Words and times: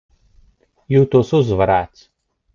Jūtos 0.95 1.35
uzvarēts. 1.41 2.05